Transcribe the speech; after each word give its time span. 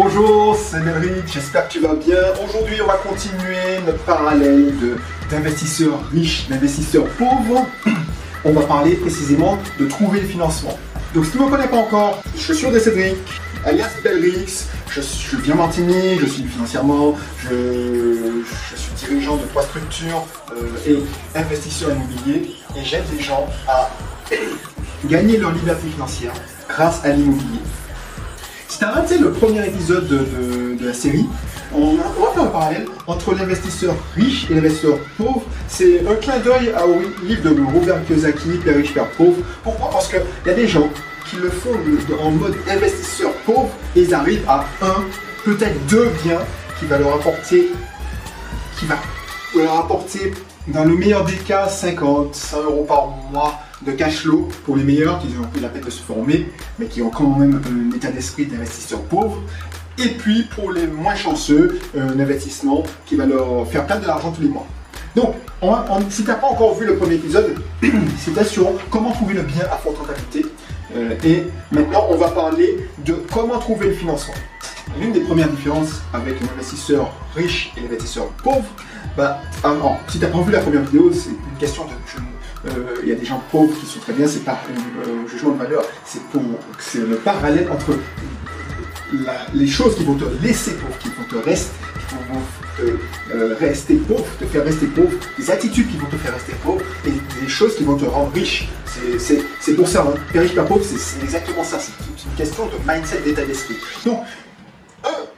Bonjour, 0.00 0.56
c'est 0.56 0.78
Melric, 0.78 1.24
j'espère 1.26 1.66
que 1.66 1.72
tu 1.72 1.80
vas 1.80 1.96
bien. 1.96 2.20
Aujourd'hui, 2.46 2.80
on 2.80 2.86
va 2.86 2.98
continuer 2.98 3.80
notre 3.84 3.98
parallèle 4.04 4.72
d'investisseurs 5.28 6.08
riches, 6.12 6.46
d'investisseurs 6.48 7.08
pauvres. 7.18 7.66
On 8.44 8.52
va 8.52 8.62
parler 8.62 8.94
précisément 8.94 9.58
de 9.80 9.86
trouver 9.86 10.20
le 10.20 10.28
financement. 10.28 10.78
Donc 11.14 11.24
si 11.24 11.32
tu 11.32 11.38
ne 11.38 11.46
me 11.46 11.50
connais 11.50 11.66
pas 11.66 11.78
encore, 11.78 12.22
je 12.36 12.52
suis 12.52 12.64
André 12.64 12.78
Cédric, 12.78 13.16
alias 13.66 13.90
Belrix, 14.04 14.68
je, 14.88 15.00
je 15.00 15.36
viens 15.38 15.56
Martinique, 15.56 16.20
je 16.20 16.26
suis 16.26 16.44
financièrement, 16.44 17.16
je, 17.42 18.44
je, 18.70 18.76
suis 18.76 18.92
dirigeant 18.94 19.36
de 19.36 19.46
trois 19.46 19.64
structures 19.64 20.24
euh, 20.52 20.68
et 20.86 21.02
investisseur 21.36 21.90
immobilier 21.90 22.54
et 22.76 22.84
j'aide 22.84 23.02
les 23.12 23.20
gens 23.20 23.48
à 23.66 23.90
gagner 25.06 25.38
leur 25.38 25.50
liberté 25.50 25.88
financière 25.88 26.34
grâce 26.68 27.04
à 27.04 27.08
l'immobilier. 27.08 27.58
Si 28.68 28.78
tu 28.78 28.84
as 28.84 28.90
raté 28.90 29.16
le 29.16 29.32
premier 29.32 29.66
épisode 29.66 30.06
de, 30.06 30.84
la 30.84 30.92
série, 30.92 31.26
on, 31.74 31.96
va 31.96 32.04
faire 32.34 32.42
un 32.42 32.46
parallèle 32.46 32.86
entre 33.06 33.34
l'investisseur 33.34 33.94
riche 34.14 34.46
et 34.50 34.54
l'investisseur 34.54 34.98
pauvre. 35.16 35.42
C'est 35.68 36.06
un 36.06 36.14
clin 36.16 36.38
d'œil 36.38 36.72
au 36.86 37.24
livre 37.26 37.42
de 37.42 37.62
Robert 37.72 38.04
Kiyosaki, 38.06 38.58
Père 38.62 38.76
riche, 38.76 38.92
Père 38.92 39.10
pauvre. 39.12 39.38
Pourquoi? 39.64 39.90
Parce 39.90 40.08
qu'il 40.08 40.20
y 40.46 40.50
a 40.50 40.54
des 40.54 40.68
gens 40.68 40.88
qui 41.28 41.36
le 41.36 41.48
font 41.48 41.70
en 42.22 42.30
mode 42.30 42.56
investisseur 42.68 43.32
pauvre 43.46 43.70
et 43.96 44.02
ils 44.02 44.14
arrivent 44.14 44.44
à 44.46 44.66
un, 44.82 45.04
peut-être 45.44 45.86
deux 45.86 46.10
biens 46.22 46.40
qui 46.78 46.84
va 46.84 46.98
leur 46.98 47.14
apporter, 47.14 47.70
qui 48.78 48.84
va 48.84 48.96
leur 49.56 49.78
apporter 49.78 50.32
dans 50.68 50.84
le 50.84 50.94
meilleur 50.94 51.24
des 51.24 51.36
cas 51.36 51.68
50, 51.68 52.34
100 52.34 52.62
euros 52.64 52.84
par 52.86 53.08
mois 53.32 53.58
de 53.82 53.92
cash 53.92 54.22
flow 54.22 54.48
pour 54.64 54.76
les 54.76 54.84
meilleurs 54.84 55.20
qui 55.20 55.28
ont 55.38 55.46
pris 55.46 55.60
la 55.60 55.68
peine 55.68 55.84
de 55.84 55.90
se 55.90 56.02
former, 56.02 56.50
mais 56.78 56.86
qui 56.86 57.02
ont 57.02 57.10
quand 57.10 57.36
même 57.36 57.60
un 57.66 57.96
état 57.96 58.10
d'esprit 58.10 58.46
d'investisseur 58.46 59.00
pauvre. 59.02 59.42
Et 59.98 60.10
puis 60.10 60.44
pour 60.54 60.70
les 60.70 60.86
moins 60.86 61.14
chanceux, 61.14 61.80
un 61.96 62.18
investissement 62.20 62.84
qui 63.06 63.16
va 63.16 63.26
leur 63.26 63.66
faire 63.68 63.86
perdre 63.86 64.02
de 64.02 64.06
l'argent 64.06 64.30
tous 64.30 64.42
les 64.42 64.48
mois. 64.48 64.66
Donc, 65.16 65.34
si 66.10 66.22
tu 66.22 66.28
n'as 66.28 66.36
pas 66.36 66.46
encore 66.46 66.74
vu 66.74 66.86
le 66.86 66.96
premier 66.96 67.14
épisode, 67.14 67.56
c'était 68.18 68.44
sur 68.44 68.70
comment 68.90 69.10
trouver 69.10 69.34
le 69.34 69.42
bien 69.42 69.64
à 69.64 69.76
forte 69.76 69.98
rentabilité. 69.98 70.46
Euh, 70.96 71.14
et 71.24 71.44
maintenant, 71.72 72.06
on 72.10 72.16
va 72.16 72.28
parler 72.28 72.88
de 73.04 73.14
comment 73.32 73.58
trouver 73.58 73.88
le 73.88 73.94
financement. 73.94 74.34
L'une 74.98 75.12
des 75.12 75.20
premières 75.20 75.50
différences 75.50 76.00
avec 76.14 76.40
l'investisseur 76.40 77.12
riche 77.34 77.72
et 77.76 77.80
l'investisseur 77.80 78.28
pauvre, 78.42 78.64
bah, 79.16 79.40
ah 79.64 79.74
si 80.08 80.18
tu 80.18 80.24
n'as 80.24 80.30
pas 80.30 80.40
vu 80.40 80.52
la 80.52 80.60
première 80.60 80.82
vidéo, 80.82 81.10
c'est 81.12 81.30
une 81.30 81.58
question 81.58 81.84
de 81.84 81.90
il 83.02 83.08
y 83.08 83.12
a 83.12 83.14
des 83.14 83.24
gens 83.24 83.42
pauvres 83.50 83.74
qui 83.78 83.86
sont 83.86 84.00
très 84.00 84.12
bien, 84.12 84.26
c'est 84.26 84.44
pas 84.44 84.60
un 85.04 85.28
jugement 85.28 85.52
de 85.52 85.58
valeur, 85.58 85.82
c'est 86.04 86.98
le 86.98 87.16
parallèle 87.16 87.68
entre 87.70 87.92
les 89.54 89.66
choses 89.66 89.96
qui 89.96 90.04
vont 90.04 90.14
te 90.14 90.24
laisser 90.42 90.72
pauvre, 90.72 90.98
qui 90.98 91.08
vont 91.08 91.24
te 91.24 91.44
rester, 91.44 91.74
qui 92.08 92.14
vont 92.14 92.40
te 92.76 93.32
euh, 93.34 93.56
rester 93.58 93.94
pauvre, 93.94 94.24
te 94.38 94.44
faire 94.44 94.64
rester 94.64 94.86
pauvre, 94.86 95.12
des 95.38 95.50
attitudes 95.50 95.90
qui 95.90 95.96
vont 95.96 96.06
te 96.06 96.16
faire 96.16 96.34
rester 96.34 96.52
pauvre 96.64 96.82
et 97.06 97.12
des 97.40 97.48
choses 97.48 97.76
qui 97.76 97.84
vont 97.84 97.96
te 97.96 98.04
rendre 98.04 98.32
riche. 98.32 98.68
C'est 99.20 99.74
pour 99.74 99.88
ça, 99.88 100.02
hein. 100.08 100.38
riche 100.38 100.54
pas 100.54 100.64
pauvre, 100.64 100.84
c'est 100.84 101.22
exactement 101.22 101.64
ça. 101.64 101.78
C'est 101.78 101.92
une 102.24 102.36
question 102.36 102.66
de 102.66 102.72
mindset, 102.86 103.20
d'état 103.20 103.44
d'esprit. 103.44 103.76
Donc, 104.04 104.20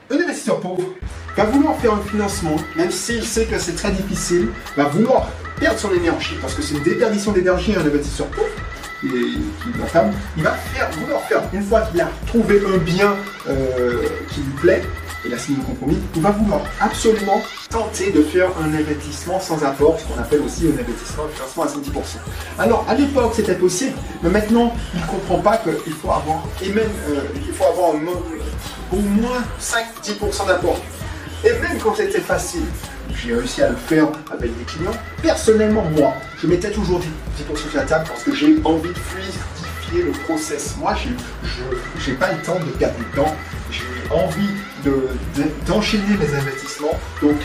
un 0.09 0.15
investisseur 0.15 0.59
pauvre 0.59 0.83
va 1.37 1.45
vouloir 1.45 1.77
faire 1.77 1.93
un 1.93 2.01
financement, 2.01 2.55
même 2.75 2.91
s'il 2.91 3.23
sait 3.23 3.45
que 3.45 3.57
c'est 3.59 3.75
très 3.75 3.91
difficile, 3.91 4.49
va 4.75 4.85
vouloir 4.85 5.29
perdre 5.61 5.79
son 5.79 5.93
énergie, 5.93 6.35
parce 6.41 6.55
que 6.55 6.61
c'est 6.63 6.73
une 6.73 6.83
déperdition 6.83 7.31
d'énergie 7.31 7.75
un 7.75 7.85
investisseur 7.85 8.27
pauvre, 8.27 8.47
et 9.03 9.07
qui 9.07 9.79
l'entame, 9.79 10.11
il 10.35 10.43
va 10.43 10.53
faire, 10.53 10.89
vouloir 10.91 11.21
faire, 11.21 11.43
une 11.53 11.63
fois 11.63 11.81
qu'il 11.81 12.01
a 12.01 12.09
trouvé 12.25 12.61
un 12.67 12.77
bien 12.77 13.15
euh, 13.47 14.07
qui 14.29 14.41
lui 14.41 14.53
plaît, 14.59 14.81
et 15.23 15.29
la 15.29 15.37
signé 15.37 15.59
compromis, 15.63 15.99
il 16.15 16.21
va 16.21 16.31
vouloir 16.31 16.61
absolument 16.79 17.43
tenter 17.69 18.11
de 18.11 18.23
faire 18.23 18.49
un 18.59 18.73
investissement 18.73 19.39
sans 19.39 19.63
apport, 19.63 19.99
ce 19.99 20.05
qu'on 20.05 20.19
appelle 20.19 20.41
aussi 20.41 20.65
un 20.65 20.81
investissement, 20.81 21.25
financement 21.31 21.63
à 21.63 21.67
110%. 21.67 22.01
Alors, 22.57 22.83
à 22.89 22.95
l'époque, 22.95 23.33
c'était 23.35 23.53
possible, 23.53 23.93
mais 24.23 24.31
maintenant, 24.31 24.73
il 24.95 25.01
ne 25.01 25.05
comprend 25.05 25.39
pas 25.39 25.57
qu'il 25.57 25.93
faut 25.93 26.09
avoir, 26.09 26.43
et 26.63 26.69
même, 26.69 26.89
euh, 27.09 27.21
il 27.35 27.53
faut 27.53 27.65
avoir 27.65 27.89
au 27.89 28.97
moins 28.97 29.43
5-10% 29.59 30.47
d'apport. 30.47 30.79
Et 31.43 31.51
même 31.53 31.77
quand 31.83 31.95
c'était 31.95 32.19
facile, 32.19 32.65
j'ai 33.15 33.35
réussi 33.35 33.61
à 33.61 33.69
le 33.69 33.75
faire 33.75 34.07
avec 34.31 34.57
des 34.57 34.63
clients. 34.65 34.91
Personnellement, 35.21 35.83
moi, 35.97 36.13
je 36.41 36.47
mettais 36.47 36.71
toujours 36.71 36.99
10%, 36.99 37.57
sur 37.57 37.77
la 37.77 37.83
table 37.83 38.05
parce 38.07 38.23
que 38.23 38.33
j'ai 38.33 38.57
envie 38.63 38.89
de 38.89 38.97
fluidifier 38.97 40.03
le 40.03 40.11
process. 40.25 40.75
Moi, 40.77 40.95
je 40.95 42.11
n'ai 42.11 42.17
pas 42.17 42.31
le 42.31 42.41
temps 42.41 42.59
de 42.59 42.71
perdre 42.71 42.97
du 42.97 43.05
temps. 43.15 43.35
J'ai 43.71 43.83
envie 44.11 44.49
d'enchaîner 45.67 46.17
mes 46.17 46.33
investissements. 46.35 46.99
Donc, 47.21 47.37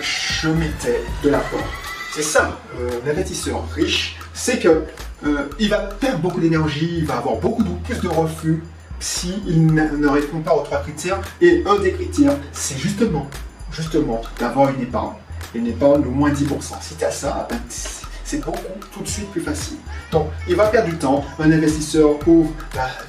je 0.00 0.48
mettais 0.48 1.00
de 1.22 1.30
l'apport. 1.30 1.66
C'est 2.12 2.22
ça, 2.22 2.58
euh, 2.78 2.90
l'investisseur 3.06 3.62
riche, 3.70 4.16
c'est 4.34 4.58
que 4.58 4.84
euh, 5.24 5.44
il 5.58 5.68
va 5.68 5.78
perdre 5.78 6.18
beaucoup 6.18 6.40
d'énergie, 6.40 6.96
il 6.98 7.06
va 7.06 7.18
avoir 7.18 7.36
beaucoup 7.36 7.62
plus 7.62 8.00
de 8.00 8.08
refus 8.08 8.62
s'il 8.98 9.72
ne 9.72 10.08
répond 10.08 10.40
pas 10.40 10.54
aux 10.54 10.62
trois 10.62 10.78
critères. 10.78 11.20
Et 11.40 11.62
un 11.66 11.78
des 11.78 11.92
critères, 11.92 12.36
c'est 12.52 12.78
justement 12.78 13.28
justement 13.72 14.20
d'avoir 14.38 14.70
une 14.70 14.82
épargne. 14.82 15.16
Une 15.54 15.66
épargne 15.66 16.02
de 16.02 16.08
moins 16.08 16.30
10%. 16.30 16.46
Si 16.80 16.94
tu 16.94 17.04
as 17.04 17.10
ça, 17.10 17.46
ben, 17.50 17.58
c'est 17.68 18.44
beaucoup 18.44 18.58
tout 18.92 19.02
de 19.02 19.08
suite 19.08 19.30
plus 19.30 19.40
facile. 19.40 19.78
Donc, 20.12 20.28
il 20.48 20.54
va 20.54 20.66
perdre 20.66 20.88
du 20.88 20.96
temps. 20.96 21.24
Un 21.38 21.50
investisseur 21.50 22.18
pauvre 22.18 22.50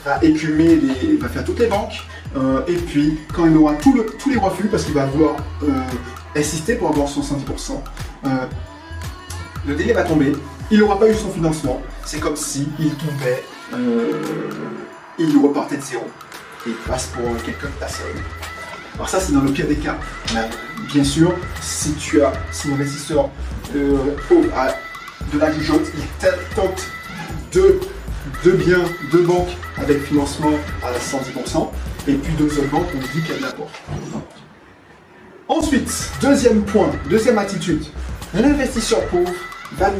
va, 0.03 0.19
écumer, 0.23 0.75
les, 0.75 1.17
va 1.17 1.29
faire 1.29 1.43
toutes 1.43 1.59
les 1.59 1.67
banques. 1.67 2.01
Euh, 2.35 2.61
et 2.67 2.75
puis, 2.75 3.19
quand 3.33 3.45
il 3.45 3.55
aura 3.57 3.75
tous 3.75 3.93
les 4.29 4.37
refus, 4.37 4.67
parce 4.67 4.83
qu'il 4.83 4.93
va 4.93 5.05
vouloir 5.05 5.35
euh, 5.63 5.67
insister 6.35 6.75
pour 6.75 6.89
avoir 6.89 7.07
son 7.07 7.21
110%, 7.21 7.81
euh, 8.25 8.29
le 9.67 9.75
délai 9.75 9.93
va 9.93 10.03
tomber. 10.03 10.31
Il 10.71 10.79
n'aura 10.79 10.99
pas 10.99 11.09
eu 11.09 11.13
son 11.13 11.29
financement. 11.29 11.81
C'est 12.05 12.19
comme 12.19 12.35
si 12.35 12.67
il 12.79 12.91
tombait, 12.95 13.43
il 15.19 15.37
repartait 15.37 15.77
de 15.77 15.81
zéro. 15.81 16.05
Et 16.65 16.69
il 16.69 16.75
passe 16.75 17.07
pour 17.07 17.23
quelqu'un 17.43 17.67
de 17.67 17.73
personne. 17.79 18.05
Alors 18.95 19.09
ça, 19.09 19.19
c'est 19.19 19.33
dans 19.33 19.41
le 19.41 19.51
pire 19.51 19.67
des 19.67 19.75
cas. 19.75 19.97
bien 20.93 21.03
sûr, 21.03 21.33
si 21.61 21.93
tu 21.93 22.21
as, 22.21 22.33
si 22.51 22.69
l'investisseur 22.69 23.29
euh, 23.75 24.15
de 25.33 25.39
la 25.39 25.51
jugeote, 25.51 25.87
il 25.95 26.55
tente 26.55 26.87
deux, 27.53 27.79
deux 28.43 28.53
biens, 28.53 28.83
deux 29.11 29.23
banques 29.23 29.55
avec 29.77 30.03
financement 30.03 30.53
à 30.83 30.91
110%, 30.91 31.69
et 32.07 32.13
puis 32.13 32.33
deux 32.33 32.45
autres 32.59 32.69
banques, 32.69 32.87
on 32.95 32.99
dit 32.99 33.21
qu'il 33.23 33.31
y 33.31 33.33
a 33.33 33.37
de 33.37 33.41
l'apport. 33.43 33.71
Ensuite, 35.47 36.11
deuxième 36.21 36.63
point, 36.63 36.89
deuxième 37.09 37.37
attitude, 37.37 37.83
l'investisseur 38.33 39.05
pauvre 39.07 39.33
va, 39.73 39.91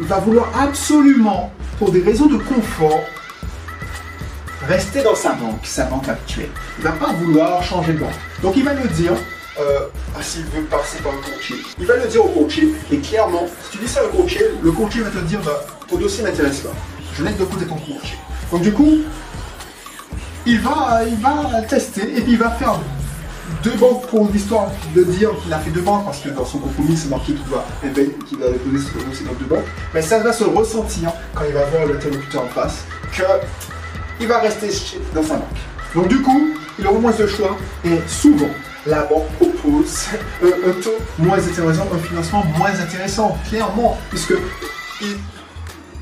va 0.00 0.18
vouloir 0.18 0.50
absolument, 0.58 1.52
pour 1.78 1.92
des 1.92 2.02
raisons 2.02 2.26
de 2.26 2.36
confort, 2.36 3.00
rester 4.66 5.02
dans 5.02 5.14
sa 5.14 5.32
banque, 5.34 5.64
sa 5.64 5.84
banque 5.84 6.08
actuelle. 6.08 6.50
Il 6.78 6.84
ne 6.84 6.90
va 6.90 6.96
pas 6.96 7.12
vouloir 7.12 7.62
changer 7.62 7.92
de 7.92 7.98
banque. 7.98 8.10
Donc 8.42 8.56
il 8.56 8.64
va 8.64 8.72
le 8.74 8.86
dire, 8.88 9.12
euh, 9.58 9.80
ah, 10.16 10.22
s'il 10.22 10.44
veut 10.44 10.62
passer 10.62 10.98
par 11.02 11.12
le 11.12 11.18
courtier, 11.18 11.56
il 11.78 11.86
va 11.86 11.96
le 11.96 12.06
dire 12.06 12.24
au 12.24 12.28
courtier, 12.28 12.72
et 12.92 12.98
clairement, 12.98 13.46
si 13.64 13.70
tu 13.72 13.84
dis 13.84 13.88
ça 13.88 14.04
au 14.04 14.08
courtier, 14.08 14.42
le 14.62 14.70
courtier 14.70 15.00
va 15.00 15.10
te 15.10 15.18
dire, 15.24 15.40
bah, 15.44 15.66
ton 15.88 15.96
dossier 15.96 16.22
m'intéresse 16.22 16.60
pas, 16.60 16.74
je 17.14 17.24
laisse 17.24 17.36
de 17.36 17.44
côté 17.44 17.66
ton 17.66 17.74
courtier. 17.74 18.16
Donc 18.52 18.62
du 18.62 18.72
coup, 18.72 18.98
il 20.46 20.60
va, 20.60 21.00
il 21.06 21.16
va 21.16 21.62
tester, 21.62 22.02
et 22.02 22.20
puis 22.20 22.32
il 22.32 22.38
va 22.38 22.50
faire 22.50 22.78
deux 23.64 23.74
banques 23.74 24.06
pour 24.06 24.28
l'histoire 24.32 24.70
de 24.94 25.02
dire 25.02 25.30
qu'il 25.42 25.52
a 25.52 25.58
fait 25.58 25.70
deux 25.70 25.80
banques, 25.80 26.04
parce 26.04 26.20
que 26.20 26.28
dans 26.28 26.44
son 26.44 26.58
compromis, 26.58 26.96
c'est 26.96 27.08
marqué 27.08 27.32
qu'il 27.32 27.46
va, 27.50 27.64
qu'il 28.28 28.38
va 28.38 28.50
déposer 28.50 28.78
ce 28.78 29.04
dossier 29.04 29.26
dans 29.26 29.32
deux 29.32 29.46
banques, 29.46 29.66
mais 29.92 30.02
ça 30.02 30.20
va 30.20 30.32
se 30.32 30.44
ressentir 30.44 31.12
quand 31.34 31.42
il 31.48 31.54
va 31.54 31.64
voir 31.64 31.86
l'interlocuteur 31.86 32.44
en 32.44 32.48
face, 32.48 32.84
que 33.12 33.24
il 34.20 34.28
va 34.28 34.38
rester 34.38 34.68
dans 35.14 35.22
sa 35.22 35.34
banque. 35.34 35.58
Donc 35.94 36.08
du 36.08 36.22
coup, 36.22 36.50
il 36.78 36.86
aura 36.86 36.98
moins 36.98 37.12
de 37.12 37.26
choix 37.26 37.56
et 37.84 37.98
souvent, 38.06 38.50
la 38.86 39.02
banque 39.02 39.28
propose 39.32 40.06
un, 40.42 40.82
taux 40.82 40.98
moins 41.18 41.38
intéressant, 41.38 41.86
un 41.92 41.98
financement 41.98 42.44
moins 42.56 42.70
intéressant, 42.80 43.36
clairement, 43.48 43.98
puisque 44.10 44.34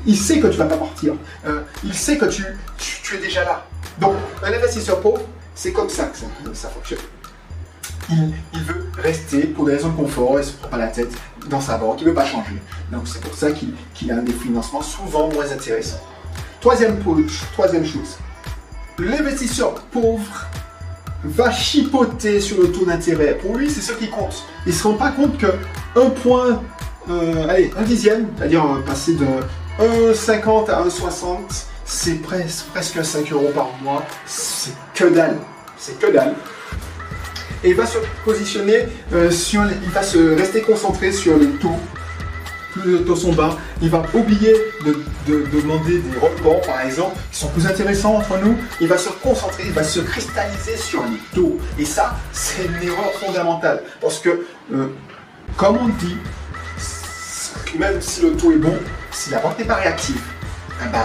il, 0.05 0.17
sait 0.17 0.39
que 0.39 0.47
tu 0.47 0.57
vas 0.57 0.65
pas 0.65 0.77
partir. 0.77 1.13
Euh, 1.45 1.61
il 1.83 1.93
sait 1.93 2.17
que 2.17 2.25
tu, 2.25 2.43
es 3.15 3.17
déjà 3.17 3.43
là. 3.43 3.65
Donc, 3.99 4.13
un 4.43 4.53
investisseur 4.53 5.01
pauvre, 5.01 5.21
c'est 5.55 5.71
comme 5.71 5.89
ça 5.89 6.05
que 6.05 6.17
ça, 6.53 6.69
fonctionne. 6.69 6.99
Il, 8.09 8.63
veut 8.63 8.89
rester 8.97 9.47
pour 9.47 9.65
des 9.65 9.73
raisons 9.73 9.89
de 9.89 9.97
confort, 9.97 10.33
il 10.35 10.37
ne 10.37 10.43
se 10.43 10.53
prend 10.53 10.69
pas 10.69 10.77
la 10.77 10.87
tête 10.87 11.11
dans 11.49 11.59
sa 11.59 11.77
banque, 11.77 11.99
il 11.99 12.05
ne 12.05 12.09
veut 12.09 12.15
pas 12.15 12.25
changer. 12.25 12.61
Donc 12.91 13.01
c'est 13.05 13.19
pour 13.19 13.33
ça 13.33 13.51
qu'il 13.51 14.11
a 14.11 14.15
des 14.15 14.31
financements 14.31 14.81
souvent 14.81 15.29
moins 15.29 15.51
intéressants. 15.51 15.99
Troisième, 16.61 16.97
troisième 17.53 17.85
chose, 17.85 18.17
l'investisseur 18.97 19.75
pauvre 19.91 20.47
va 21.23 21.51
chipoter 21.51 22.39
sur 22.39 22.61
le 22.61 22.71
taux 22.71 22.85
d'intérêt. 22.85 23.37
Pour 23.41 23.57
lui, 23.57 23.69
c'est 23.69 23.81
ce 23.81 23.93
qui 23.93 24.09
compte. 24.09 24.43
Il 24.65 24.71
ne 24.71 24.77
se 24.77 24.83
rend 24.83 24.93
pas 24.93 25.11
compte 25.11 25.37
que 25.37 25.47
un 25.95 26.09
point, 26.09 26.61
euh, 27.09 27.47
allez, 27.47 27.71
un 27.77 27.83
dixième, 27.83 28.27
c'est-à-dire 28.37 28.63
euh, 28.65 28.81
passer 28.81 29.13
de 29.13 29.25
1,50 29.79 30.69
à 30.69 30.83
1,60, 30.83 31.37
c'est 31.85 32.21
presque, 32.21 32.65
presque 32.67 33.03
5 33.03 33.31
euros 33.31 33.51
par 33.53 33.69
mois. 33.81 34.05
C'est 34.25 34.73
que 34.93 35.05
dalle. 35.05 35.37
c'est 35.77 35.99
que 35.99 36.11
dalle. 36.11 36.35
Et 37.63 37.69
il 37.69 37.75
va 37.75 37.85
se 37.85 37.97
positionner 38.23 38.87
euh, 39.13 39.31
sur 39.31 39.63
il 39.65 39.89
va 39.89 40.03
se 40.03 40.35
rester 40.37 40.61
concentré 40.61 41.11
sur 41.11 41.37
les 41.37 41.47
taux. 41.47 41.79
Les 42.85 43.01
taux 43.03 43.15
sont 43.15 43.33
bas, 43.33 43.55
il 43.81 43.89
va 43.89 44.03
oublier 44.13 44.53
de, 44.85 44.93
de- 45.27 45.45
de 45.51 45.61
demander 45.61 45.99
des 45.99 46.19
reports, 46.19 46.61
par 46.61 46.81
exemple, 46.81 47.15
qui 47.31 47.39
sont 47.39 47.47
plus 47.49 47.65
intéressants 47.65 48.15
entre 48.15 48.37
nous. 48.43 48.55
Il 48.81 48.87
va 48.87 48.97
se 48.97 49.09
concentrer, 49.09 49.63
il 49.67 49.73
va 49.73 49.83
se 49.83 49.99
cristalliser 49.99 50.77
sur 50.77 51.03
les 51.03 51.17
taux. 51.33 51.57
Et 51.79 51.85
ça, 51.85 52.15
c'est 52.33 52.65
une 52.65 52.87
erreur 52.87 53.11
fondamentale. 53.19 53.83
Parce 54.01 54.19
que, 54.19 54.45
euh, 54.73 54.87
comme 55.57 55.77
on 55.77 55.87
dit, 55.87 56.17
même 57.77 58.01
si 58.01 58.21
le 58.21 58.31
taux 58.33 58.51
est 58.51 58.57
bon, 58.57 58.77
si 59.11 59.29
la 59.31 59.39
banque 59.39 59.57
n'est 59.59 59.65
pas 59.65 59.75
réactive, 59.75 60.21
eh 60.83 60.89
ben, 60.89 61.03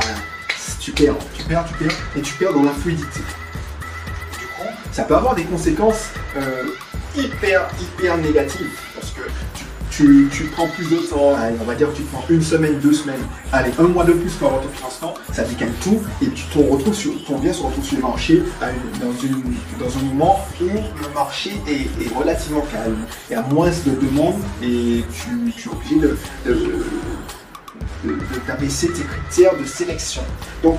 tu 0.81 0.93
perds, 0.93 1.15
tu 1.37 1.43
perds, 1.45 1.65
tu 1.67 1.85
perds, 1.85 1.97
et 2.17 2.21
tu 2.21 2.35
perds 2.35 2.53
dans 2.55 2.63
la 2.63 2.73
fluidité. 2.73 3.21
Du 4.39 4.47
coup, 4.47 4.69
ça 4.93 5.03
peut 5.05 5.15
avoir 5.17 5.35
des 5.35 5.45
conséquences 5.45 6.11
euh, 6.37 6.65
hyper, 7.17 7.69
hyper 7.81 8.17
négatives, 8.19 8.71
tu, 9.93 10.29
tu, 10.33 10.45
prends 10.45 10.67
plus 10.69 10.89
de 10.91 10.97
temps, 10.97 11.37
on 11.61 11.65
va 11.65 11.75
dire 11.75 11.91
que 11.93 11.97
tu 11.97 12.03
prends 12.03 12.25
une 12.31 12.43
semaine, 12.43 12.79
deux 12.81 12.95
semaines, 12.95 13.21
allez, 13.53 13.71
un 13.79 13.83
mois 13.85 14.05
de 14.05 14.13
plus 14.13 14.31
pour 14.33 14.49
avoir 14.49 14.63
ton 14.63 14.69
financement, 14.71 15.15
ça 15.33 15.45
décale 15.45 15.73
tout, 15.83 16.01
et 16.23 16.29
tu 16.31 16.45
te 16.47 16.59
retrouves 16.59 16.95
sur, 16.95 17.13
ton 17.27 17.39
bien 17.39 17.53
se 17.53 17.63
retrouve 17.63 17.85
sur 17.85 17.97
le 17.99 18.03
marché 18.03 18.43
dans, 18.61 19.13
une, 19.27 19.43
dans 19.79 19.99
un 19.99 20.03
moment 20.03 20.41
où 20.61 20.65
le 20.65 21.15
marché 21.15 21.53
est, 21.69 22.05
est 22.05 22.15
relativement 22.17 22.63
calme, 22.73 22.97
il 23.29 23.35
y 23.35 23.37
a 23.37 23.43
moins 23.43 23.69
de 23.69 23.91
demandes, 24.07 24.41
et 24.63 25.05
tu, 25.13 25.53
tu 25.53 25.69
es 25.69 25.73
obligé 25.73 25.97
de- 25.97 26.19
de, 26.47 26.55
de, 28.05 28.19
t'abaisser 28.47 28.89
tes 28.93 29.03
critères 29.05 29.57
de 29.59 29.65
sélection. 29.65 30.23
Donc, 30.63 30.79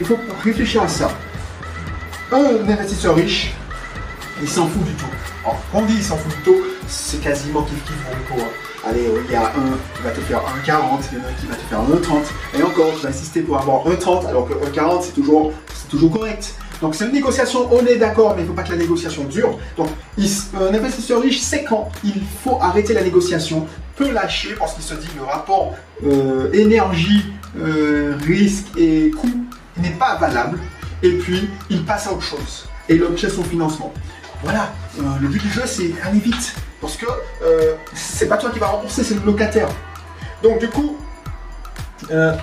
il 0.00 0.06
faut 0.06 0.18
réfléchir 0.42 0.82
à 0.82 0.88
ça. 0.88 1.10
Un 2.32 2.68
investisseur 2.68 3.14
riche, 3.14 3.52
il 4.42 4.48
s'en 4.48 4.66
fout 4.66 4.82
du 4.84 4.92
taux. 4.92 5.06
Alors, 5.44 5.58
quand 5.72 5.78
on 5.78 5.86
dit 5.86 5.94
il 5.96 6.02
s'en 6.02 6.16
fout 6.16 6.30
du 6.36 6.42
taux, 6.42 6.62
c'est 6.90 7.20
quasiment 7.20 7.62
kiff 7.62 7.84
kiff 7.84 7.96
pour 8.04 8.14
le 8.16 8.42
coup. 8.42 8.46
hein. 8.46 8.52
Allez, 8.88 9.06
euh, 9.06 9.22
il 9.26 9.32
y 9.32 9.36
a 9.36 9.46
un 9.48 9.76
qui 9.94 10.02
va 10.02 10.10
te 10.10 10.20
faire 10.20 10.40
1,40, 10.40 10.42
il 10.64 11.18
y 11.18 11.20
en 11.20 11.24
a 11.24 11.28
un 11.28 11.32
qui 11.34 11.46
va 11.46 11.54
te 11.54 11.60
faire 11.62 11.80
1,30. 11.80 12.58
Et 12.58 12.62
encore, 12.62 12.94
tu 12.96 13.02
vas 13.02 13.10
insister 13.10 13.42
pour 13.42 13.58
avoir 13.58 13.86
1,30, 13.86 14.26
alors 14.26 14.48
que 14.48 14.54
1,40 14.54 15.02
c'est 15.02 15.14
toujours, 15.14 15.52
toujours 15.90 16.10
correct. 16.10 16.54
Donc 16.80 16.94
c'est 16.94 17.04
une 17.04 17.12
négociation, 17.12 17.68
on 17.70 17.84
est 17.84 17.96
d'accord, 17.96 18.34
mais 18.34 18.40
il 18.40 18.44
ne 18.44 18.48
faut 18.48 18.54
pas 18.54 18.62
que 18.62 18.70
la 18.70 18.78
négociation 18.78 19.24
dure. 19.24 19.58
Donc 19.76 19.88
un 20.18 20.74
investisseur 20.74 21.20
riche 21.20 21.40
sait 21.40 21.64
quand 21.68 21.90
il 22.02 22.22
faut 22.42 22.58
arrêter 22.60 22.94
la 22.94 23.02
négociation, 23.02 23.66
peut 23.96 24.10
lâcher 24.10 24.54
parce 24.58 24.72
qu'il 24.72 24.82
se 24.82 24.94
dit 24.94 25.06
que 25.08 25.18
le 25.18 25.24
rapport 25.24 25.74
euh, 26.06 26.50
énergie, 26.54 27.26
euh, 27.58 28.16
risque 28.26 28.68
et 28.78 29.10
coût 29.10 29.44
n'est 29.76 29.90
pas 29.90 30.16
valable. 30.16 30.58
Et 31.02 31.10
puis 31.12 31.50
il 31.68 31.84
passe 31.84 32.06
à 32.06 32.12
autre 32.12 32.22
chose. 32.22 32.66
Et 32.88 32.94
il 32.94 33.02
obtient 33.04 33.28
son 33.28 33.44
financement. 33.44 33.92
Voilà, 34.42 34.72
le 35.20 35.28
but 35.28 35.42
du 35.42 35.50
jeu 35.50 35.62
c'est 35.66 35.92
aller 36.02 36.18
vite. 36.18 36.54
Parce 36.80 36.96
que 36.96 37.06
euh, 37.42 37.74
c'est 37.94 38.26
pas 38.26 38.36
toi 38.36 38.50
qui 38.50 38.58
vas 38.58 38.68
rembourser, 38.68 39.04
c'est 39.04 39.14
le 39.14 39.24
locataire. 39.24 39.68
Donc 40.42 40.58
du 40.58 40.68
coup, 40.68 40.96
euh, 42.10 42.34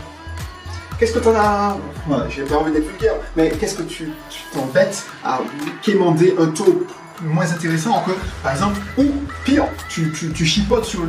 qu'est-ce 0.99 1.13
que 1.13 1.19
t'en 1.19 1.35
as? 1.35 1.77
Ouais, 2.07 2.17
J'ai 2.29 2.43
pas 2.43 2.57
envie 2.57 2.71
d'être 2.71 2.87
vulgaire, 2.87 3.15
mais 3.35 3.49
qu'est-ce 3.49 3.75
que 3.75 3.83
tu 3.83 4.11
t'embêtes 4.53 5.03
à 5.23 5.39
quémander 5.81 6.35
un 6.39 6.47
taux 6.47 6.85
moins 7.21 7.51
intéressant 7.51 8.03
que, 8.03 8.11
par 8.43 8.51
exemple, 8.51 8.79
ou 8.97 9.05
pire, 9.43 9.65
tu, 9.89 10.13
chipotes 10.45 10.85
sur 10.85 11.01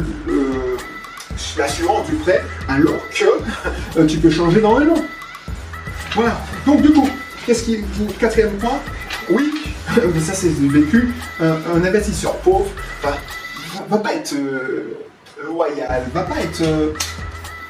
l'assurance 1.56 2.06
du 2.08 2.14
prêt 2.16 2.42
alors 2.68 3.00
que 3.10 3.98
euh, 3.98 4.06
tu 4.06 4.18
peux 4.18 4.30
changer 4.30 4.60
dans 4.60 4.76
un 4.76 4.88
an. 4.88 5.04
Voilà. 6.14 6.40
Donc 6.66 6.82
du 6.82 6.90
coup, 6.90 7.08
qu'est-ce 7.44 7.64
qui 7.64 7.84
quatrième 8.18 8.56
point? 8.56 8.80
Oui, 9.30 9.52
mais 10.14 10.20
ça 10.20 10.34
c'est 10.34 10.48
vécu. 10.50 11.12
Un, 11.40 11.84
investisseur 11.84 12.34
pauvre 12.38 12.66
va, 13.02 13.16
va, 13.88 13.98
pas 13.98 14.14
être 14.14 14.34
euh, 14.34 14.96
loyal, 15.46 16.02
va 16.12 16.22
pas 16.22 16.40
être 16.40 16.62
euh, 16.62 16.92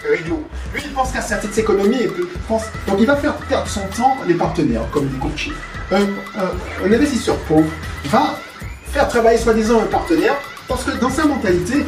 réglo. 0.08 0.42
Lui, 0.74 0.82
il 0.84 0.92
pense 0.92 1.12
qu'à 1.12 1.20
sa 1.22 1.36
petite 1.36 1.58
économie 1.58 2.06
pense. 2.46 2.62
Donc 2.86 2.96
il 3.00 3.06
va 3.06 3.16
faire 3.16 3.34
perdre 3.34 3.68
son 3.68 3.86
temps 3.96 4.16
les 4.26 4.34
partenaires 4.34 4.82
comme 4.92 5.06
des 5.08 5.18
un- 5.92 6.86
un 6.86 6.92
investisseur 6.92 7.36
pauvre 7.48 7.68
va 8.06 8.34
faire 8.92 9.08
travailler 9.08 9.38
soi-disant 9.38 9.80
un 9.80 9.86
partenaire 9.86 10.34
parce 10.66 10.84
que 10.84 10.90
dans 10.98 11.10
sa 11.10 11.24
mentalité, 11.24 11.84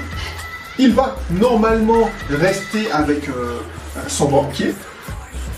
il 0.79 0.95
va 0.95 1.17
normalement 1.31 2.11
rester 2.31 2.91
avec 2.91 3.29
euh, 3.29 3.59
son 4.09 4.27
banquier 4.29 4.75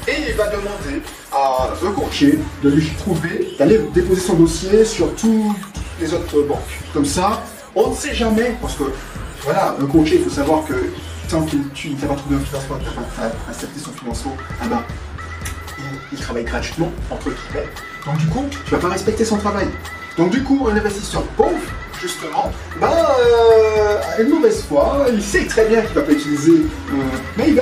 et 0.08 0.12
il 0.30 0.34
va 0.34 0.46
demander 0.48 1.02
à 1.32 1.70
un 1.84 1.92
courtier 1.92 2.38
de 2.62 2.70
lui 2.70 2.90
trouver, 2.98 3.54
d'aller 3.58 3.78
déposer 3.94 4.20
son 4.20 4.34
dossier 4.34 4.84
sur 4.84 5.14
toutes 5.14 5.56
les 6.00 6.12
autres 6.12 6.42
banques. 6.42 6.58
Comme 6.92 7.04
ça, 7.06 7.42
on 7.74 7.90
ne 7.90 7.94
sait 7.94 8.14
jamais, 8.14 8.56
parce 8.60 8.74
que 8.74 8.84
voilà, 9.42 9.74
un 9.80 9.86
courtier, 9.86 10.18
il 10.18 10.24
faut 10.24 10.30
savoir 10.30 10.64
que 10.64 10.74
tant 11.28 11.42
qu'il 11.42 11.68
tu 11.74 11.90
n'as 11.90 12.08
pas 12.08 12.14
trouvé 12.14 12.36
un 12.36 12.40
financement, 12.40 12.76
tu 12.78 12.84
n'as 12.84 13.28
pas 13.28 13.34
accepté 13.48 13.80
son 13.80 13.90
financement, 13.92 14.36
ah 14.60 14.66
ben, 14.68 14.82
il, 15.78 15.84
il 16.12 16.18
travaille 16.18 16.44
gratuitement, 16.44 16.92
entre 17.10 17.30
guillemets. 17.30 17.68
Donc 18.04 18.18
du 18.18 18.26
coup, 18.26 18.44
tu 18.64 18.70
vas 18.70 18.78
pas 18.78 18.88
respecter 18.88 19.24
son 19.24 19.38
travail. 19.38 19.68
Donc 20.18 20.30
du 20.30 20.42
coup, 20.42 20.68
un 20.70 20.76
investisseur 20.76 21.22
pauvre, 21.36 21.56
justement, 22.02 22.50
ben, 22.80 22.88
euh, 22.90 24.22
une 24.22 24.30
mauvaise 24.30 24.62
foi, 24.62 25.06
il 25.12 25.22
sait 25.22 25.46
très 25.46 25.66
bien 25.66 25.82
qu'il 25.82 25.94
va 25.94 26.02
pas 26.02 26.12
utiliser, 26.12 26.52
euh, 26.52 26.94
mais 27.36 27.54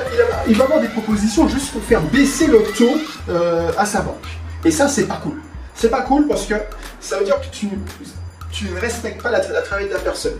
il 0.47 0.55
va, 0.55 0.63
avoir 0.63 0.81
des 0.81 0.87
propositions 0.87 1.47
juste 1.47 1.71
pour 1.71 1.83
faire 1.83 2.01
baisser 2.01 2.47
le 2.47 2.63
taux 2.75 2.97
euh, 3.29 3.71
à 3.77 3.85
sa 3.85 4.01
banque. 4.01 4.25
Et 4.65 4.71
ça, 4.71 4.87
c'est 4.87 5.05
pas 5.05 5.19
cool. 5.23 5.39
C'est 5.75 5.89
pas 5.89 6.01
cool 6.01 6.27
parce 6.27 6.45
que 6.45 6.55
ça 6.99 7.19
veut 7.19 7.25
dire 7.25 7.39
que 7.39 7.55
tu, 7.55 7.67
ne 7.67 8.79
respectes 8.79 9.21
pas 9.21 9.29
la, 9.29 9.39
travail 9.39 9.87
de 9.87 9.93
la 9.93 9.99
personne. 9.99 10.37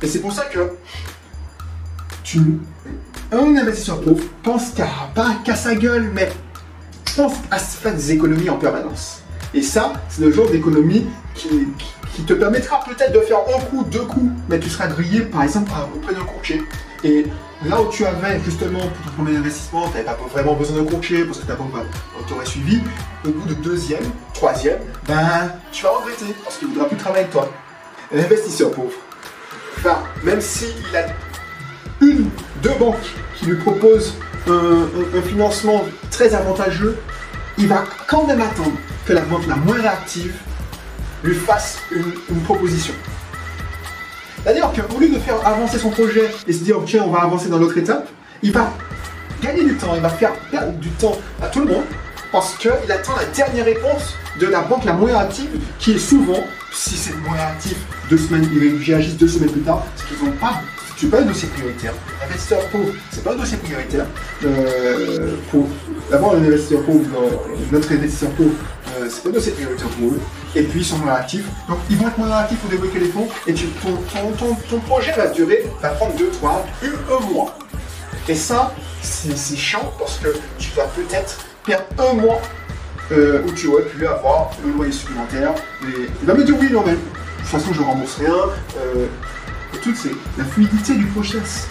Et 0.00 0.06
c'est 0.06 0.20
pour 0.20 0.32
ça 0.32 0.44
que 0.44 0.72
tu, 2.22 2.40
un 3.32 3.56
investisseur 3.56 4.00
pauvre 4.00 4.22
pense 4.42 4.70
qu'à 4.70 4.88
pas 5.14 5.36
qu'à 5.44 5.56
sa 5.56 5.74
gueule, 5.74 6.10
mais 6.14 6.30
pense 7.16 7.34
à 7.50 7.58
faire 7.58 7.94
des 7.94 8.12
économies 8.12 8.50
en 8.50 8.56
permanence. 8.56 9.22
Et 9.54 9.62
ça, 9.62 9.92
c'est 10.08 10.22
le 10.22 10.32
genre 10.32 10.48
d'économie 10.48 11.06
qui, 11.34 11.48
te 12.26 12.32
permettra 12.34 12.80
peut-être 12.84 13.12
de 13.12 13.20
faire 13.20 13.38
un 13.56 13.60
coup, 13.64 13.84
deux 13.84 14.02
coups, 14.02 14.30
mais 14.48 14.58
tu 14.60 14.68
seras 14.70 14.86
grillé 14.86 15.20
par 15.22 15.42
exemple 15.42 15.70
auprès 15.96 16.14
d'un 16.14 16.24
courtier. 16.24 16.62
Et 17.04 17.26
là 17.66 17.80
où 17.80 17.88
tu 17.90 18.04
avais 18.04 18.38
justement 18.44 18.78
pour 18.80 19.06
ton 19.12 19.22
premier 19.22 19.36
investissement, 19.38 19.86
tu 19.88 19.92
n'avais 19.94 20.04
pas 20.04 20.16
vraiment 20.32 20.54
besoin 20.54 20.82
de 20.82 20.88
courtier 20.88 21.24
parce 21.24 21.38
que 21.40 21.46
ta 21.46 21.54
banque 21.54 21.72
t'aurait 22.28 22.46
suivi, 22.46 22.80
au 23.26 23.30
bout 23.30 23.48
de 23.48 23.54
deuxième, 23.54 24.04
troisième, 24.34 24.78
ben 25.08 25.50
tu 25.72 25.82
vas 25.84 25.90
regretter 25.90 26.34
parce 26.44 26.58
qu'il 26.58 26.68
ne 26.68 26.74
voudra 26.74 26.86
plus 26.88 26.96
travailler 26.98 27.22
avec 27.24 27.32
toi. 27.32 27.50
Un 28.14 28.18
investisseur 28.18 28.70
pauvre, 28.70 28.92
même 30.22 30.40
s'il 30.40 30.68
a 30.94 31.06
une, 32.00 32.28
deux 32.62 32.74
banques 32.78 32.96
qui 33.36 33.46
lui 33.46 33.56
proposent 33.56 34.14
un- 34.48 34.86
un 35.18 35.22
financement 35.22 35.84
très 36.10 36.34
avantageux, 36.34 36.98
il 37.58 37.68
va 37.68 37.84
quand 38.06 38.26
même 38.26 38.40
attendre 38.40 38.72
la 39.12 39.22
banque 39.22 39.46
la 39.46 39.56
moins 39.56 39.80
réactive 39.80 40.34
lui 41.22 41.34
fasse 41.34 41.78
une, 41.90 42.40
proposition. 42.42 42.94
C'est-à-dire 44.42 44.72
qu'au 44.72 44.98
lieu 44.98 45.08
de 45.08 45.18
faire 45.18 45.46
avancer 45.46 45.78
son 45.78 45.90
projet 45.90 46.30
et 46.48 46.52
se 46.52 46.64
dire 46.64 46.78
tiens 46.84 47.04
on 47.06 47.10
va 47.10 47.20
avancer 47.20 47.48
dans 47.48 47.58
l'autre 47.58 47.78
étape, 47.78 48.08
il 48.42 48.52
va 48.52 48.72
gagner 49.40 49.64
du 49.64 49.76
temps, 49.76 49.94
il 49.94 50.00
va 50.00 50.08
faire 50.08 50.32
perdre 50.50 50.72
du 50.72 50.88
temps 50.90 51.16
à 51.40 51.46
tout 51.46 51.60
le 51.60 51.66
monde 51.66 51.84
parce 52.32 52.56
qu'il 52.56 52.70
attend 52.70 53.14
la 53.16 53.26
dernière 53.26 53.66
réponse 53.66 54.14
de 54.40 54.46
la 54.46 54.62
banque 54.62 54.84
la 54.84 54.94
moins 54.94 55.14
active 55.14 55.50
qui 55.78 55.92
est 55.92 55.98
souvent, 55.98 56.42
si 56.72 56.96
c'est 56.96 57.14
moins 57.18 57.38
actif, 57.38 57.76
deux 58.08 58.18
semaines, 58.18 58.48
ils 58.52 58.82
réagissent 58.82 59.18
deux 59.18 59.28
semaines 59.28 59.50
plus 59.50 59.60
tard, 59.60 59.84
c'est 59.96 60.08
qu'ils 60.08 60.26
n'ont 60.26 60.36
pas, 60.36 60.62
c'est 60.96 61.10
pas 61.10 61.20
un 61.20 61.26
dossier 61.26 61.48
prioritaire. 61.48 61.92
Investisseur 62.24 62.66
pauvre, 62.68 62.92
c'est 63.10 63.22
pas 63.22 63.32
un 63.32 63.36
dossier 63.36 63.58
prioritaire. 63.58 64.06
Euh, 64.44 65.36
pour 65.50 65.68
avoir 66.10 66.34
un 66.34 66.38
investisseur 66.38 66.82
pauvre, 66.84 67.04
notre 67.70 67.92
investisseur 67.92 68.30
pauvre, 68.30 68.54
Et 70.54 70.62
puis 70.62 70.80
ils 70.80 70.84
sont 70.84 70.98
moins 70.98 71.14
actifs. 71.14 71.44
Donc 71.68 71.78
ils 71.88 71.96
vont 71.96 72.08
être 72.08 72.18
moins 72.18 72.30
actifs 72.30 72.58
pour 72.58 72.70
débloquer 72.70 73.00
les 73.00 73.08
fonds 73.08 73.28
et 73.46 73.54
tu, 73.54 73.66
ton, 73.66 73.96
ton, 74.12 74.30
ton, 74.32 74.54
ton 74.54 74.80
projet 74.80 75.12
va 75.12 75.28
durer, 75.28 75.66
va 75.80 75.90
prendre 75.90 76.14
deux, 76.16 76.28
trois, 76.30 76.64
un, 76.82 77.14
un 77.14 77.20
mois. 77.32 77.56
Et 78.28 78.34
ça, 78.34 78.72
c'est 79.02 79.56
chiant 79.56 79.92
parce 79.98 80.18
que 80.18 80.28
tu 80.58 80.70
vas 80.76 80.84
peut-être 80.84 81.38
perdre 81.64 81.86
un 81.98 82.14
mois 82.14 82.40
euh, 83.10 83.42
où 83.46 83.52
tu 83.52 83.66
aurais 83.68 83.84
pu 83.84 84.06
avoir 84.06 84.50
un 84.64 84.76
loyer 84.76 84.92
supplémentaire. 84.92 85.52
Et 85.82 86.08
il 86.20 86.26
va 86.26 86.34
me 86.34 86.44
dire 86.44 86.54
oui, 86.58 86.68
non, 86.70 86.82
mais 86.86 86.92
de 86.92 86.98
toute 86.98 87.46
façon, 87.46 87.72
je 87.72 87.82
rembourse 87.82 88.16
rien. 88.16 88.34
Euh, 88.78 89.06
tout, 89.82 89.94
c'est 89.94 90.12
la 90.38 90.44
fluidité 90.44 90.94
du 90.94 91.06
process. 91.06 91.66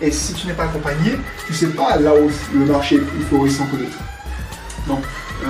Et 0.00 0.10
si 0.10 0.32
tu 0.32 0.46
n'es 0.46 0.54
pas 0.54 0.64
accompagné, 0.64 1.16
tu 1.46 1.54
sais 1.54 1.68
pas 1.68 1.96
là 1.96 2.12
où 2.14 2.30
le 2.58 2.64
marché 2.64 2.96
est 2.96 3.00
plus 3.00 3.22
florissant 3.24 3.66
que. 3.66 3.76
Donc, 4.88 5.04
euh, 5.44 5.46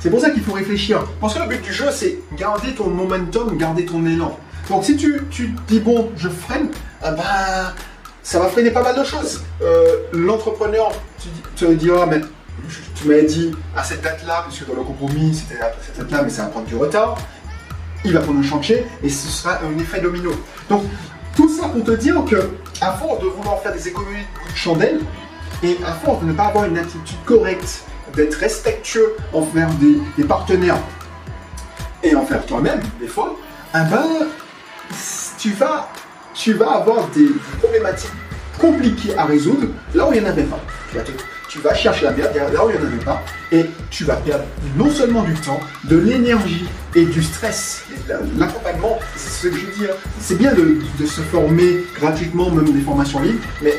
c'est 0.00 0.10
pour 0.10 0.20
ça 0.20 0.30
qu'il 0.30 0.42
faut 0.42 0.52
réfléchir. 0.52 1.04
Parce 1.20 1.34
que 1.34 1.40
le 1.40 1.46
but 1.46 1.62
du 1.62 1.72
jeu, 1.72 1.86
c'est 1.92 2.18
garder 2.36 2.74
ton 2.74 2.88
momentum, 2.88 3.56
garder 3.56 3.84
ton 3.84 4.04
élan. 4.06 4.38
Donc, 4.68 4.84
si 4.84 4.96
tu, 4.96 5.22
tu 5.30 5.54
dis, 5.66 5.80
bon, 5.80 6.10
je 6.16 6.28
freine, 6.28 6.68
ah 7.02 7.12
bah, 7.12 7.74
ça 8.22 8.38
va 8.38 8.48
freiner 8.48 8.70
pas 8.70 8.82
mal 8.82 8.98
de 8.98 9.04
choses. 9.04 9.42
Euh, 9.62 9.86
L'entrepreneur 10.12 10.92
te 11.56 11.64
dira, 11.64 12.06
mais 12.06 12.20
tu 12.94 13.08
m'avais 13.08 13.24
dit 13.24 13.50
à 13.76 13.82
cette 13.82 14.02
date-là, 14.02 14.44
puisque 14.48 14.68
dans 14.68 14.74
le 14.74 14.82
compromis, 14.82 15.34
c'était 15.34 15.60
à 15.60 15.72
cette 15.84 15.98
date-là, 15.98 16.22
mais 16.22 16.30
ça 16.30 16.42
va 16.42 16.48
prendre 16.48 16.66
du 16.66 16.76
retard. 16.76 17.16
il 18.04 18.12
va 18.12 18.20
prendre 18.20 18.38
un 18.40 18.42
chantier 18.42 18.84
et 19.02 19.08
ce 19.08 19.28
sera 19.28 19.58
un 19.62 19.78
effet 19.78 20.00
domino. 20.00 20.30
Donc, 20.68 20.84
tout 21.34 21.48
ça 21.48 21.68
pour 21.68 21.82
te 21.84 21.92
dire 21.92 22.22
que, 22.24 22.50
à 22.80 22.92
force 22.92 23.20
de 23.22 23.26
vouloir 23.28 23.60
faire 23.60 23.72
des 23.72 23.88
économies 23.88 24.26
de 24.50 24.56
chandelle, 24.56 25.00
et 25.62 25.76
à 25.84 25.92
force 25.92 26.20
de 26.20 26.26
ne 26.26 26.32
pas 26.32 26.44
avoir 26.44 26.66
une 26.66 26.78
attitude 26.78 27.16
correcte, 27.24 27.84
d'être 28.14 28.34
respectueux 28.34 29.16
envers 29.32 29.70
des, 29.74 29.98
des 30.16 30.24
partenaires 30.24 30.78
et 32.02 32.14
envers 32.14 32.44
toi-même, 32.46 32.80
des 33.00 33.08
fois, 33.08 33.36
eh 33.74 33.90
ben, 33.90 34.28
tu 35.38 35.52
vas, 35.52 35.88
tu 36.34 36.52
vas 36.54 36.72
avoir 36.72 37.08
des 37.08 37.28
problématiques 37.60 38.10
compliquées 38.58 39.16
à 39.16 39.24
résoudre 39.24 39.68
là 39.94 40.08
où 40.08 40.12
il 40.12 40.20
n'y 40.20 40.26
en 40.26 40.30
avait 40.30 40.44
pas. 40.44 40.60
Tu 41.48 41.60
vas, 41.60 41.74
chercher 41.74 42.04
la 42.04 42.12
merde 42.12 42.52
là 42.52 42.64
où 42.64 42.70
il 42.70 42.78
n'y 42.78 42.84
en 42.84 42.86
avait 42.86 43.04
pas 43.04 43.22
et 43.50 43.66
tu 43.90 44.04
vas 44.04 44.16
perdre 44.16 44.44
non 44.76 44.90
seulement 44.90 45.22
du 45.22 45.34
temps, 45.34 45.60
de 45.84 45.96
l'énergie 45.96 46.66
et 46.94 47.04
du 47.04 47.22
stress. 47.22 47.84
L'accompagnement, 48.36 48.98
c'est 49.16 49.30
ce 49.30 49.48
que 49.48 49.58
je 49.58 49.66
dis, 49.66 49.86
hein. 49.86 49.94
c'est 50.20 50.36
bien 50.36 50.52
de, 50.52 50.78
de 50.98 51.06
se 51.06 51.22
former 51.22 51.84
gratuitement, 51.98 52.50
même 52.50 52.70
des 52.72 52.82
formations 52.82 53.20
libres, 53.20 53.42
mais 53.62 53.74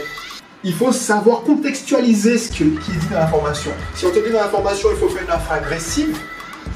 il 0.64 0.74
faut 0.74 0.92
savoir 0.92 1.42
contextualiser 1.42 2.38
ce 2.38 2.50
qui 2.50 2.64
est 2.64 2.68
dit 2.68 3.08
dans 3.12 3.20
la 3.20 3.28
formation. 3.28 3.72
Si 3.96 4.06
on 4.06 4.12
te 4.12 4.20
dit 4.20 4.32
dans 4.32 4.42
la 4.42 4.50
formation 4.50 4.90
il 4.92 4.98
faut 4.98 5.10
faire 5.10 5.24
une 5.24 5.32
offre 5.32 5.52
agressive, 5.52 6.18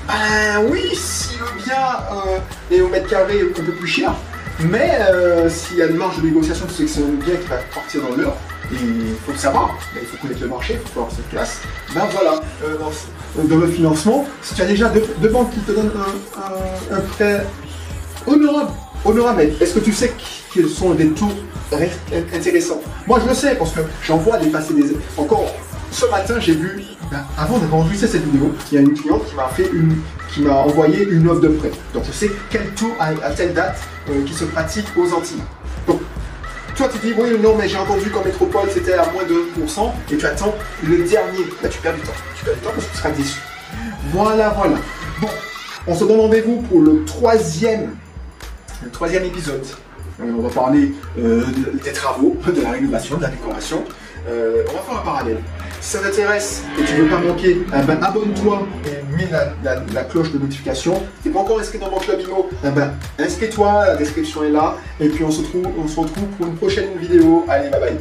ben 0.07 0.65
oui, 0.69 0.89
si 0.93 1.35
le 1.37 1.63
bien 1.63 1.75
euh, 2.11 2.75
est 2.75 2.81
au 2.81 2.87
mètre 2.89 3.09
carré 3.09 3.41
un 3.41 3.53
peu 3.53 3.71
plus 3.71 3.87
cher, 3.87 4.13
mais 4.59 4.97
euh, 4.99 5.49
s'il 5.49 5.77
y 5.77 5.81
a 5.81 5.87
une 5.87 5.97
marge 5.97 6.17
de 6.17 6.25
négociation, 6.25 6.67
sais 6.69 6.83
que 6.83 6.89
c'est 6.89 7.01
un 7.01 7.23
bien 7.23 7.35
qui 7.35 7.47
va 7.47 7.57
partir 7.73 8.01
dans 8.01 8.15
l'heure, 8.15 8.35
il 8.71 9.15
faut 9.25 9.31
le 9.31 9.37
savoir, 9.37 9.77
mais 9.93 10.01
il 10.01 10.07
faut 10.07 10.17
connaître 10.17 10.41
le 10.41 10.47
marché, 10.47 10.79
il 10.81 10.91
faut 10.91 11.01
avoir 11.01 11.13
cette 11.13 11.29
place. 11.29 11.61
Ben 11.93 12.07
voilà, 12.11 12.41
euh, 12.63 12.77
dans, 13.43 13.57
le 13.57 13.67
financement, 13.67 14.25
si 14.41 14.55
tu 14.55 14.61
as 14.61 14.65
déjà 14.65 14.89
deux, 14.89 15.29
banques 15.29 15.51
qui 15.51 15.59
te 15.59 15.71
donnent 15.71 15.91
un, 16.91 16.99
prêt 17.01 17.45
honorable, 18.25 18.71
honorable, 19.05 19.41
est-ce 19.59 19.75
que 19.75 19.79
tu 19.79 19.93
sais 19.93 20.13
quels 20.53 20.69
sont 20.69 20.93
des 20.93 21.09
taux 21.09 21.31
intéressants 22.33 22.81
Moi 23.07 23.19
je 23.23 23.29
le 23.29 23.35
sais 23.35 23.55
parce 23.55 23.71
que 23.71 23.81
j'en 24.03 24.17
vois 24.17 24.37
dépasser 24.37 24.73
des... 24.73 24.95
Encore 25.17 25.51
ce 25.91 26.05
matin 26.07 26.39
j'ai 26.39 26.53
vu, 26.53 26.81
ben, 27.11 27.23
avant 27.37 27.59
d'avoir 27.59 27.81
enregistré 27.81 28.07
cette 28.07 28.25
vidéo, 28.25 28.51
il 28.71 28.75
y 28.75 28.77
a 28.79 28.81
une 28.81 28.93
cliente 28.93 29.25
qui 29.27 29.35
m'a 29.35 29.47
fait 29.49 29.69
une, 29.71 29.97
qui 30.33 30.41
m'a 30.41 30.55
envoyé 30.55 31.03
une 31.03 31.27
offre 31.29 31.41
de 31.41 31.49
prêt. 31.49 31.71
Donc 31.93 32.03
je 32.05 32.11
sais 32.11 32.31
quel 32.49 32.63
à, 32.99 33.09
à 33.23 33.31
telle 33.31 33.53
date 33.53 33.77
euh, 34.09 34.23
qui 34.25 34.33
se 34.33 34.45
pratique 34.45 34.87
aux 34.97 35.13
Antilles. 35.13 35.43
Donc 35.87 36.01
toi 36.75 36.89
tu 36.91 36.97
dis 37.05 37.13
oui 37.15 37.37
non 37.41 37.55
mais 37.55 37.67
j'ai 37.67 37.77
entendu 37.77 38.09
qu'en 38.09 38.23
métropole 38.23 38.69
c'était 38.73 38.93
à 38.93 39.05
moins 39.11 39.23
de 39.23 39.63
1% 39.63 39.91
et 40.11 40.17
tu 40.17 40.25
attends 40.25 40.55
le 40.83 40.97
dernier. 41.03 41.45
Là 41.61 41.69
tu 41.69 41.79
perds 41.79 41.95
du 41.95 42.01
temps. 42.01 42.11
Tu 42.35 42.45
perds 42.45 42.55
du 42.55 42.61
temps 42.61 42.71
parce 42.73 42.87
que 42.87 42.91
tu 42.91 42.97
seras 42.97 43.11
déçu. 43.11 43.39
Voilà 44.11 44.49
voilà. 44.49 44.77
Bon, 45.21 45.29
on 45.85 45.95
se 45.95 46.05
donne 46.05 46.19
rendez-vous 46.19 46.61
pour 46.63 46.81
le 46.81 47.05
troisième 47.05 47.95
le 48.83 48.89
troisième 48.89 49.25
épisode. 49.25 49.63
Euh, 50.21 50.31
on 50.37 50.41
va 50.41 50.49
parler 50.49 50.91
euh, 51.19 51.43
de- 51.45 51.79
des 51.83 51.91
travaux, 51.91 52.35
de 52.55 52.61
la 52.61 52.71
rénovation, 52.71 53.17
de 53.17 53.23
la 53.23 53.29
décoration. 53.29 53.83
Euh, 54.29 54.63
on 54.69 54.73
va 54.73 54.79
faire 54.79 54.97
un 55.01 55.03
parallèle. 55.05 55.37
Si 55.81 55.97
ça 55.97 55.99
t'intéresse 55.99 56.63
et 56.79 56.85
tu 56.85 56.93
veux 56.93 57.07
pas 57.09 57.17
manquer, 57.17 57.57
eh 57.67 57.81
ben, 57.85 57.97
abonne-toi 58.01 58.65
et 58.85 59.17
mets 59.17 59.29
la, 59.93 60.03
cloche 60.05 60.31
de 60.31 60.37
notification. 60.37 60.95
Si 60.95 61.23
t'es 61.23 61.29
pas 61.29 61.39
encore 61.39 61.59
inscrit 61.59 61.77
dans 61.77 61.91
mon 61.91 61.97
club 61.97 62.21
IMO, 62.21 62.47
eh 62.63 62.69
ben, 62.69 62.93
inscris-toi, 63.19 63.87
la 63.87 63.95
description 63.97 64.43
est 64.45 64.49
là. 64.51 64.77
Et 65.01 65.09
puis 65.09 65.25
on 65.25 65.31
se, 65.31 65.41
on 65.77 65.87
se 65.87 65.99
retrouve 65.99 66.27
pour 66.37 66.47
une 66.47 66.55
prochaine 66.55 66.97
vidéo. 66.97 67.45
Allez, 67.49 67.69
bye 67.69 67.81
bye. 67.81 67.97